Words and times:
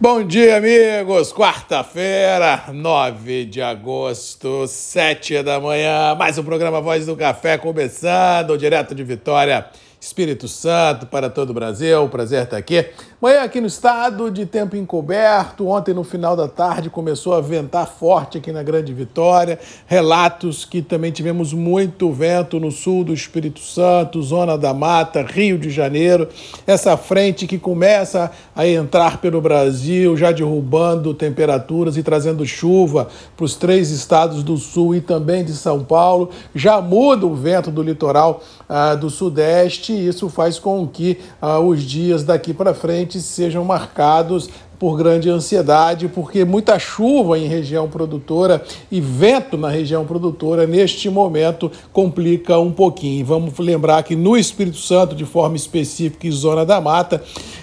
Bom 0.00 0.22
dia, 0.22 0.58
amigos! 0.58 1.32
Quarta-feira, 1.32 2.66
9 2.72 3.46
de 3.46 3.60
agosto, 3.60 4.64
7 4.68 5.42
da 5.42 5.58
manhã. 5.58 6.14
Mais 6.14 6.38
um 6.38 6.44
programa 6.44 6.80
Voz 6.80 7.04
do 7.04 7.16
Café 7.16 7.58
começando, 7.58 8.56
direto 8.56 8.94
de 8.94 9.02
Vitória, 9.02 9.66
Espírito 10.00 10.46
Santo, 10.46 11.06
para 11.06 11.28
todo 11.28 11.50
o 11.50 11.54
Brasil. 11.54 12.08
Prazer 12.08 12.44
estar 12.44 12.56
aqui. 12.56 12.86
Manhã 13.20 13.42
aqui 13.42 13.60
no 13.60 13.66
estado, 13.66 14.30
de 14.30 14.46
tempo 14.46 14.76
encoberto. 14.76 15.66
Ontem, 15.66 15.92
no 15.92 16.04
final 16.04 16.36
da 16.36 16.46
tarde, 16.46 16.88
começou 16.88 17.34
a 17.34 17.40
ventar 17.40 17.88
forte 17.88 18.38
aqui 18.38 18.52
na 18.52 18.62
Grande 18.62 18.94
Vitória. 18.94 19.58
Relatos 19.86 20.64
que 20.64 20.82
também 20.82 21.10
tivemos 21.10 21.52
muito 21.52 22.12
vento 22.12 22.60
no 22.60 22.70
sul 22.70 23.02
do 23.02 23.12
Espírito 23.12 23.58
Santo, 23.58 24.22
Zona 24.22 24.56
da 24.56 24.72
Mata, 24.72 25.20
Rio 25.22 25.58
de 25.58 25.68
Janeiro. 25.68 26.28
Essa 26.64 26.96
frente 26.96 27.44
que 27.48 27.58
começa 27.58 28.30
a 28.54 28.64
entrar 28.68 29.20
pelo 29.20 29.40
Brasil, 29.40 30.16
já 30.16 30.30
derrubando 30.30 31.12
temperaturas 31.12 31.96
e 31.96 32.04
trazendo 32.04 32.46
chuva 32.46 33.08
para 33.36 33.44
os 33.44 33.56
três 33.56 33.90
estados 33.90 34.44
do 34.44 34.56
sul 34.58 34.94
e 34.94 35.00
também 35.00 35.44
de 35.44 35.54
São 35.54 35.82
Paulo. 35.82 36.30
Já 36.54 36.80
muda 36.80 37.26
o 37.26 37.34
vento 37.34 37.72
do 37.72 37.82
litoral 37.82 38.44
ah, 38.68 38.94
do 38.94 39.10
sudeste 39.10 39.87
e 39.92 40.08
isso 40.08 40.28
faz 40.28 40.58
com 40.58 40.86
que 40.86 41.18
ah, 41.40 41.58
os 41.58 41.82
dias 41.82 42.22
daqui 42.22 42.52
para 42.52 42.74
frente 42.74 43.20
sejam 43.20 43.64
marcados 43.64 44.48
por 44.78 44.96
grande 44.96 45.28
ansiedade, 45.28 46.08
porque 46.08 46.44
muita 46.44 46.78
chuva 46.78 47.38
em 47.38 47.48
região 47.48 47.88
produtora 47.88 48.62
e 48.90 49.00
vento 49.00 49.56
na 49.56 49.68
região 49.68 50.06
produtora 50.06 50.66
neste 50.66 51.10
momento 51.10 51.70
complica 51.92 52.58
um 52.58 52.70
pouquinho. 52.70 53.26
Vamos 53.26 53.58
lembrar 53.58 54.02
que 54.04 54.14
no 54.14 54.36
Espírito 54.36 54.78
Santo, 54.78 55.16
de 55.16 55.24
forma 55.24 55.56
específica, 55.56 56.26
em 56.26 56.30
Zona 56.30 56.64
da 56.64 56.80
Mata, 56.80 57.22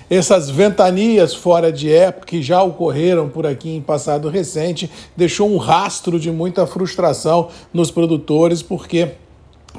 essas 0.09 0.49
ventanias 0.49 1.33
fora 1.33 1.71
de 1.71 1.91
época 1.91 2.27
que 2.27 2.41
já 2.41 2.61
ocorreram 2.61 3.29
por 3.29 3.45
aqui 3.45 3.69
em 3.69 3.81
passado 3.81 4.29
recente 4.29 4.89
deixou 5.15 5.49
um 5.49 5.57
rastro 5.57 6.19
de 6.19 6.29
muita 6.31 6.67
frustração 6.67 7.47
nos 7.73 7.89
produtores, 7.89 8.61
porque 8.61 9.11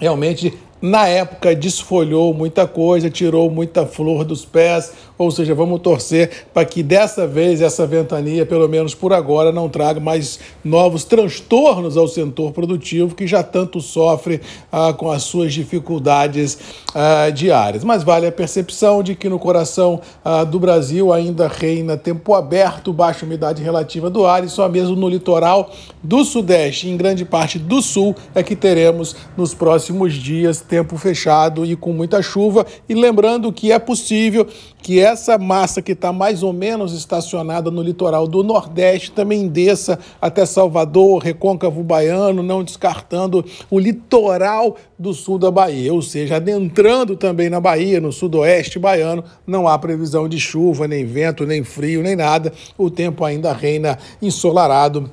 realmente 0.00 0.54
na 0.80 1.06
época 1.06 1.54
desfolhou 1.54 2.34
muita 2.34 2.66
coisa, 2.66 3.08
tirou 3.08 3.50
muita 3.50 3.86
flor 3.86 4.24
dos 4.24 4.44
pés, 4.44 4.92
ou 5.18 5.30
seja, 5.30 5.54
vamos 5.54 5.80
torcer 5.80 6.46
para 6.52 6.64
que 6.64 6.82
dessa 6.82 7.26
vez 7.26 7.62
essa 7.62 7.86
ventania, 7.86 8.44
pelo 8.44 8.68
menos 8.68 8.94
por 8.94 9.12
agora, 9.12 9.50
não 9.50 9.68
traga 9.68 9.98
mais 9.98 10.38
novos 10.62 11.04
transtornos 11.04 11.96
ao 11.96 12.06
setor 12.06 12.52
produtivo 12.52 13.14
que 13.14 13.26
já 13.26 13.42
tanto 13.42 13.80
sofre 13.80 14.40
ah, 14.70 14.92
com 14.92 15.10
as 15.10 15.22
suas 15.22 15.54
dificuldades 15.54 16.58
ah, 16.94 17.30
diárias. 17.30 17.82
Mas 17.82 18.02
vale 18.02 18.26
a 18.26 18.32
percepção 18.32 19.02
de 19.02 19.14
que 19.14 19.28
no 19.28 19.38
coração 19.38 20.00
ah, 20.22 20.44
do 20.44 20.60
Brasil 20.60 21.12
ainda 21.12 21.48
reina 21.48 21.96
tempo 21.96 22.34
aberto, 22.34 22.92
baixa 22.92 23.24
umidade 23.24 23.62
relativa 23.62 24.10
do 24.10 24.26
ar 24.26 24.44
e 24.44 24.48
só 24.48 24.68
mesmo 24.68 24.94
no 24.94 25.08
litoral 25.08 25.70
do 26.02 26.24
Sudeste, 26.24 26.88
em 26.88 26.96
grande 26.96 27.24
parte 27.24 27.58
do 27.58 27.80
Sul, 27.80 28.14
é 28.34 28.42
que 28.42 28.54
teremos 28.54 29.16
nos 29.36 29.54
próximos 29.54 30.12
dias 30.12 30.60
tempo 30.66 30.96
fechado 30.98 31.64
e 31.64 31.76
com 31.76 31.92
muita 31.92 32.20
chuva. 32.20 32.66
E 32.88 32.94
lembrando 32.94 33.52
que 33.52 33.72
é 33.72 33.78
possível 33.78 34.46
que 34.82 35.00
essa 35.00 35.36
massa 35.36 35.82
que 35.82 35.92
está 35.92 36.12
mais 36.12 36.42
ou 36.42 36.52
menos 36.52 36.92
estacionada 36.92 37.70
no 37.70 37.82
litoral 37.82 38.28
do 38.28 38.42
Nordeste 38.42 39.10
também 39.10 39.48
desça 39.48 39.98
até 40.20 40.46
Salvador, 40.46 41.22
Recôncavo 41.22 41.82
Baiano, 41.82 42.42
não 42.42 42.62
descartando 42.62 43.44
o 43.70 43.78
litoral 43.78 44.76
do 44.98 45.12
sul 45.12 45.38
da 45.38 45.50
Bahia, 45.50 45.92
ou 45.92 46.00
seja, 46.02 46.36
adentrando 46.36 47.16
também 47.16 47.50
na 47.50 47.60
Bahia, 47.60 48.00
no 48.00 48.12
sudoeste 48.12 48.78
baiano, 48.78 49.24
não 49.46 49.66
há 49.66 49.78
previsão 49.78 50.28
de 50.28 50.38
chuva, 50.38 50.86
nem 50.86 51.04
vento, 51.04 51.44
nem 51.44 51.64
frio, 51.64 52.02
nem 52.02 52.16
nada. 52.16 52.52
O 52.78 52.90
tempo 52.90 53.24
ainda 53.24 53.52
reina 53.52 53.98
ensolarado 54.22 55.10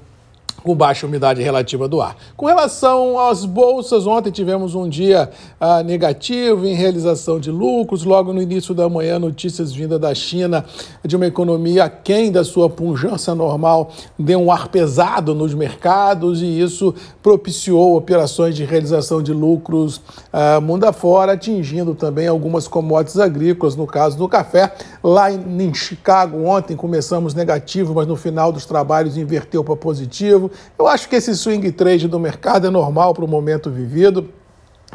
com 0.63 0.73
baixa 0.73 1.05
umidade 1.05 1.41
relativa 1.41 1.87
do 1.87 2.01
ar. 2.01 2.15
Com 2.37 2.45
relação 2.45 3.19
às 3.19 3.43
bolsas, 3.45 4.07
ontem 4.07 4.31
tivemos 4.31 4.73
um 4.73 4.87
dia 4.87 5.29
ah, 5.59 5.83
negativo 5.83 6.65
em 6.65 6.73
realização 6.73 7.39
de 7.39 7.51
lucros. 7.51 8.03
Logo 8.03 8.31
no 8.31 8.41
início 8.41 8.73
da 8.73 8.87
manhã, 8.87 9.19
notícias 9.19 9.73
vindas 9.73 9.99
da 9.99 10.15
China 10.15 10.65
de 11.03 11.15
uma 11.15 11.27
economia 11.27 11.83
aquém 11.83 12.31
da 12.31 12.43
sua 12.43 12.69
pujança 12.69 13.35
normal 13.35 13.91
deu 14.17 14.39
um 14.39 14.51
ar 14.51 14.69
pesado 14.69 15.35
nos 15.35 15.53
mercados 15.53 16.41
e 16.41 16.61
isso 16.61 16.93
propiciou 17.21 17.97
operações 17.97 18.55
de 18.55 18.63
realização 18.63 19.21
de 19.21 19.33
lucros 19.33 20.01
ah, 20.31 20.61
mundo 20.61 20.85
afora, 20.85 21.33
atingindo 21.33 21.93
também 21.93 22.27
algumas 22.27 22.67
commodities 22.67 23.19
agrícolas, 23.19 23.75
no 23.75 23.85
caso 23.85 24.17
do 24.17 24.27
café. 24.27 24.73
Lá 25.03 25.31
em, 25.31 25.61
em 25.61 25.73
Chicago, 25.73 26.45
ontem 26.45 26.75
começamos 26.75 27.33
negativo, 27.33 27.93
mas 27.93 28.07
no 28.07 28.15
final 28.15 28.51
dos 28.51 28.65
trabalhos 28.65 29.17
inverteu 29.17 29.63
para 29.63 29.75
positivo. 29.75 30.52
Eu 30.77 30.87
acho 30.87 31.07
que 31.09 31.15
esse 31.15 31.35
swing 31.35 31.71
trade 31.71 32.07
do 32.07 32.19
mercado 32.19 32.67
é 32.67 32.69
normal 32.69 33.13
para 33.13 33.25
o 33.25 33.27
momento 33.27 33.69
vivido 33.69 34.29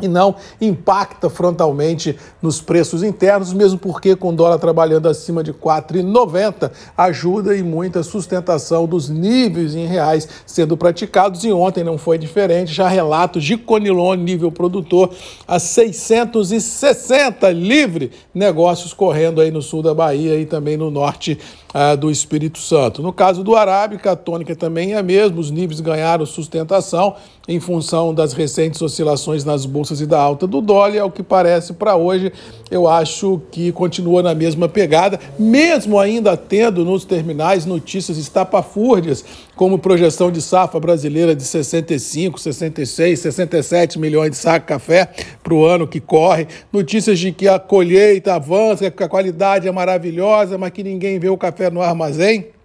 e 0.03 0.09
não 0.09 0.35
impacta 0.61 1.31
frontalmente 1.31 2.17
nos 2.43 2.61
preços 2.61 3.03
internos, 3.03 3.53
mesmo 3.53 3.79
porque 3.79 4.15
com 4.15 4.31
o 4.31 4.37
dólar 4.37 4.59
trabalhando 4.59 5.09
acima 5.09 5.43
de 5.43 5.51
R$ 5.51 5.59
4,90 5.63 6.71
ajuda 6.97 7.57
e 7.57 7.63
muita 7.63 8.03
sustentação 8.03 8.87
dos 8.87 9.09
níveis 9.09 9.75
em 9.75 9.87
reais 9.87 10.29
sendo 10.47 10.77
praticados 10.77 11.45
e 11.45 11.53
ontem 11.53 11.83
não 11.83 11.97
foi 11.97 12.19
diferente, 12.19 12.73
já 12.73 12.89
relatos 12.89 13.45
de 13.45 13.57
Conilon 13.57 14.15
nível 14.15 14.53
produtor 14.53 15.11
a 15.47 15.59
660 15.59 17.51
livre 17.51 18.11
negócios 18.35 18.93
correndo 18.93 19.41
aí 19.41 19.51
no 19.51 19.63
sul 19.63 19.83
da 19.83 19.95
Bahia 19.95 20.39
e 20.39 20.47
também 20.47 20.77
no 20.77 20.91
norte 20.91 21.39
ah, 21.73 21.95
do 21.95 22.11
Espírito 22.11 22.59
Santo. 22.59 23.03
No 23.03 23.13
caso 23.13 23.43
do 23.43 23.55
Arábica, 23.55 24.13
a 24.13 24.17
tônica 24.17 24.55
também 24.55 24.95
é 24.95 24.99
a 24.99 25.03
mesma, 25.03 25.41
os 25.41 25.51
níveis 25.51 25.81
ganharam 25.81 26.25
sustentação 26.27 27.15
em 27.47 27.59
função 27.59 28.13
das 28.13 28.35
recentes 28.35 28.83
oscilações 28.83 29.45
nas 29.45 29.65
bolsas 29.65 29.88
e 30.01 30.07
da 30.07 30.19
alta 30.19 30.47
do 30.47 30.61
dólar, 30.61 31.01
ao 31.01 31.11
que 31.11 31.23
parece 31.23 31.73
para 31.73 31.97
hoje, 31.97 32.33
eu 32.71 32.87
acho 32.87 33.41
que 33.51 33.73
continua 33.73 34.23
na 34.23 34.35
mesma 34.35 34.69
pegada, 34.69 35.19
mesmo 35.39 35.99
ainda 35.99 36.37
tendo 36.37 36.85
nos 36.85 37.05
terminais 37.05 37.65
notícias 37.65 38.19
estapafúrdias, 38.19 39.25
como 39.57 39.79
projeção 39.79 40.31
de 40.31 40.41
safra 40.41 40.79
brasileira 40.79 41.35
de 41.35 41.43
65, 41.43 42.39
66, 42.39 43.19
67 43.19 43.99
milhões 43.99 44.31
de 44.31 44.37
sacos 44.37 44.61
de 44.61 44.67
café 44.67 45.09
para 45.43 45.55
o 45.55 45.65
ano 45.65 45.87
que 45.87 46.01
corre, 46.01 46.47
notícias 46.73 47.19
de 47.19 47.33
que 47.33 47.49
a 47.49 47.59
colheita 47.59 48.35
avança, 48.35 48.91
que 48.91 49.03
a 49.03 49.09
qualidade 49.09 49.67
é 49.67 49.73
maravilhosa, 49.73 50.59
mas 50.59 50.71
que 50.71 50.85
ninguém 50.85 51.19
vê 51.19 51.29
o 51.29 51.37
café 51.37 51.71
no 51.71 51.83
armazém. 51.83 52.58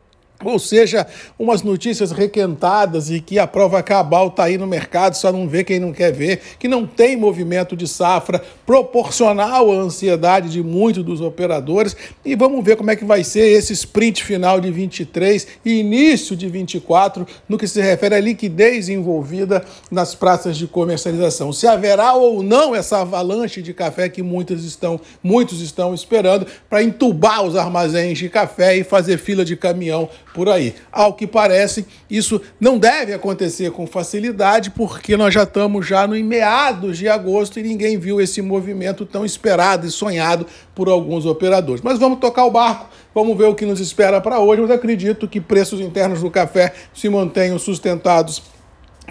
Ou 0.43 0.59
seja, 0.59 1.07
umas 1.39 1.61
notícias 1.61 2.11
requentadas 2.11 3.09
e 3.09 3.21
que 3.21 3.39
a 3.39 3.47
prova 3.47 3.81
cabal 3.81 4.27
está 4.27 4.43
aí 4.43 4.57
no 4.57 4.67
mercado, 4.67 5.15
só 5.15 5.31
não 5.31 5.47
vê 5.47 5.63
quem 5.63 5.79
não 5.79 5.93
quer 5.93 6.11
ver, 6.11 6.41
que 6.59 6.67
não 6.67 6.85
tem 6.85 7.15
movimento 7.15 7.75
de 7.75 7.87
safra 7.87 8.43
proporcional 8.65 9.71
à 9.71 9.75
ansiedade 9.75 10.49
de 10.49 10.61
muitos 10.61 11.03
dos 11.03 11.21
operadores. 11.21 11.95
E 12.25 12.35
vamos 12.35 12.63
ver 12.63 12.75
como 12.75 12.91
é 12.91 12.95
que 12.95 13.05
vai 13.05 13.23
ser 13.23 13.47
esse 13.47 13.73
sprint 13.73 14.23
final 14.23 14.59
de 14.59 14.69
23 14.69 15.47
e 15.63 15.79
início 15.79 16.35
de 16.35 16.47
24 16.49 17.25
no 17.47 17.57
que 17.57 17.67
se 17.67 17.81
refere 17.81 18.15
à 18.15 18.19
liquidez 18.19 18.89
envolvida 18.89 19.63
nas 19.89 20.13
praças 20.13 20.57
de 20.57 20.67
comercialização. 20.67 21.53
Se 21.53 21.67
haverá 21.67 22.13
ou 22.13 22.43
não 22.43 22.75
essa 22.75 22.99
avalanche 22.99 23.61
de 23.61 23.73
café 23.73 24.09
que 24.09 24.21
muitos 24.21 24.65
estão, 24.65 24.99
muitos 25.23 25.61
estão 25.61 25.93
esperando 25.93 26.45
para 26.69 26.83
entubar 26.83 27.43
os 27.43 27.55
armazéns 27.55 28.17
de 28.17 28.27
café 28.27 28.75
e 28.75 28.83
fazer 28.83 29.17
fila 29.17 29.45
de 29.45 29.55
caminhão 29.55 30.09
por 30.33 30.49
aí. 30.49 30.75
Ao 30.91 31.13
que 31.13 31.27
parece, 31.27 31.85
isso 32.09 32.41
não 32.59 32.77
deve 32.77 33.13
acontecer 33.13 33.71
com 33.71 33.85
facilidade, 33.85 34.71
porque 34.71 35.15
nós 35.15 35.33
já 35.33 35.43
estamos 35.43 35.87
já 35.87 36.07
no 36.07 36.15
meados 36.23 36.97
de 36.97 37.07
agosto 37.07 37.59
e 37.59 37.63
ninguém 37.63 37.97
viu 37.97 38.19
esse 38.19 38.41
movimento 38.41 39.05
tão 39.05 39.23
esperado 39.23 39.85
e 39.85 39.91
sonhado 39.91 40.45
por 40.73 40.89
alguns 40.89 41.25
operadores. 41.25 41.81
Mas 41.83 41.99
vamos 41.99 42.19
tocar 42.19 42.45
o 42.45 42.51
barco, 42.51 42.89
vamos 43.13 43.37
ver 43.37 43.45
o 43.45 43.55
que 43.55 43.65
nos 43.65 43.79
espera 43.79 44.19
para 44.19 44.39
hoje, 44.39 44.61
mas 44.61 44.71
acredito 44.71 45.27
que 45.27 45.39
preços 45.39 45.79
internos 45.79 46.21
do 46.21 46.31
café 46.31 46.73
se 46.93 47.09
mantenham 47.09 47.59
sustentados 47.59 48.41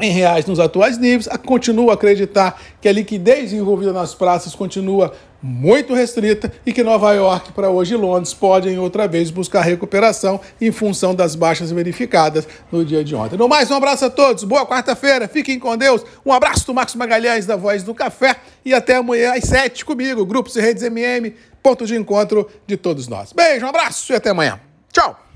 em 0.01 0.11
reais 0.11 0.47
nos 0.47 0.59
atuais 0.59 0.99
níveis, 0.99 1.29
continuo 1.45 1.91
a 1.91 1.95
acreditar 1.95 2.61
que 2.81 2.89
a 2.89 2.93
liquidez 2.93 3.53
envolvida 3.53 3.93
nas 3.93 4.15
praças 4.15 4.55
continua 4.55 5.13
muito 5.43 5.93
restrita 5.93 6.53
e 6.65 6.73
que 6.73 6.85
Nova 6.85 7.13
York 7.13 7.53
para 7.53 7.69
hoje 7.69 7.95
e 7.95 7.97
Londres 7.97 8.33
podem 8.33 8.79
outra 8.79 9.09
vez 9.09 9.31
buscar 9.31 9.63
recuperação 9.63 10.41
em 10.61 10.71
função 10.71 11.15
das 11.15 11.35
baixas 11.35 11.73
verificadas 11.73 12.47
no 12.71 12.85
dia 12.85 13.03
de 13.03 13.15
ontem. 13.15 13.37
No 13.37 13.49
mais, 13.49 13.71
um 13.71 13.75
abraço 13.75 14.05
a 14.05 14.11
todos, 14.11 14.45
boa 14.45 14.65
quarta-feira, 14.65 15.27
fiquem 15.27 15.59
com 15.59 15.77
Deus, 15.77 16.05
um 16.25 16.33
abraço 16.33 16.67
do 16.67 16.75
Marcos 16.75 16.95
Magalhães 16.95 17.45
da 17.45 17.57
Voz 17.57 17.83
do 17.83 17.93
Café 17.93 18.37
e 18.65 18.73
até 18.73 18.97
amanhã 18.97 19.35
às 19.35 19.45
sete 19.45 19.85
comigo, 19.85 20.25
Grupos 20.25 20.55
e 20.55 20.61
Redes 20.61 20.85
MM, 20.85 21.35
ponto 21.61 21.85
de 21.85 21.97
encontro 21.97 22.49
de 22.67 22.77
todos 22.77 23.09
nós. 23.09 23.33
Beijo, 23.33 23.67
um 23.67 23.69
abraço 23.69 24.13
e 24.13 24.17
até 24.17 24.31
amanhã. 24.31 24.61
Tchau! 24.93 25.32